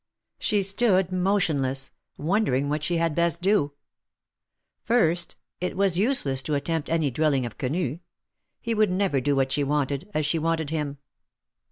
[0.39, 3.73] She stood motionless, wondering what she had best do.
[4.81, 7.99] First, it was useless to attempt any drilling of Quenu:
[8.59, 10.97] he would never do what she Avanted, as she Avanted him.